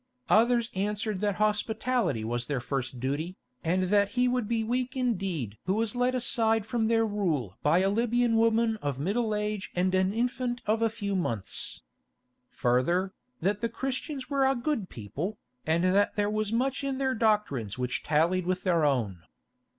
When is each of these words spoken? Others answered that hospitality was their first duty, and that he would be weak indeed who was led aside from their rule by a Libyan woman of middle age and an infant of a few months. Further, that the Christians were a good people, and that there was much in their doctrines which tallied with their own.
Others 0.29 0.71
answered 0.73 1.19
that 1.19 1.35
hospitality 1.35 2.23
was 2.23 2.47
their 2.47 2.59
first 2.59 2.99
duty, 2.99 3.35
and 3.63 3.83
that 3.89 4.09
he 4.17 4.27
would 4.27 4.47
be 4.47 4.63
weak 4.63 4.97
indeed 4.97 5.59
who 5.67 5.75
was 5.75 5.95
led 5.95 6.15
aside 6.15 6.65
from 6.65 6.87
their 6.87 7.05
rule 7.05 7.55
by 7.61 7.81
a 7.81 7.89
Libyan 7.91 8.35
woman 8.37 8.77
of 8.77 8.97
middle 8.97 9.35
age 9.35 9.69
and 9.75 9.93
an 9.93 10.11
infant 10.11 10.63
of 10.65 10.81
a 10.81 10.89
few 10.89 11.15
months. 11.15 11.81
Further, 12.49 13.13
that 13.41 13.61
the 13.61 13.69
Christians 13.69 14.27
were 14.27 14.43
a 14.47 14.55
good 14.55 14.89
people, 14.89 15.37
and 15.67 15.83
that 15.83 16.15
there 16.15 16.31
was 16.31 16.51
much 16.51 16.83
in 16.83 16.97
their 16.97 17.13
doctrines 17.13 17.77
which 17.77 18.01
tallied 18.01 18.47
with 18.47 18.63
their 18.63 18.83
own. 18.83 19.21